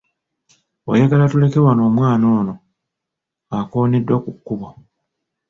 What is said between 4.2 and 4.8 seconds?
ku kkubo.